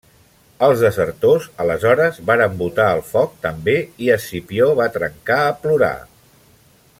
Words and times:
Els 0.67 0.79
desertors 0.85 1.43
aleshores 1.65 2.17
varen 2.29 2.55
botar 2.61 2.87
al 2.93 3.03
foc 3.11 3.37
també 3.45 3.77
i 4.07 4.09
Escipió 4.15 4.71
va 4.81 4.89
trencar 4.97 5.39
a 5.45 5.53
plorar. 5.67 5.93